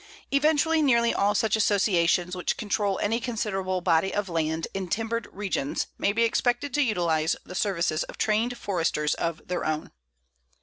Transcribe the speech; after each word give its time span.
Eventually 0.31 0.81
nearly 0.81 1.13
all 1.13 1.35
such 1.35 1.55
associations 1.55 2.35
which 2.35 2.57
control 2.57 2.97
any 3.03 3.19
considerable 3.19 3.81
body 3.81 4.11
of 4.11 4.29
land 4.29 4.67
in 4.73 4.87
timbered 4.87 5.27
regions 5.31 5.85
may 5.99 6.11
be 6.11 6.23
expected 6.23 6.73
to 6.73 6.81
utilize 6.81 7.35
the 7.45 7.53
services 7.53 8.01
of 8.05 8.17
trained 8.17 8.57
Foresters 8.57 9.13
of 9.13 9.47
their 9.47 9.63
own. 9.63 9.91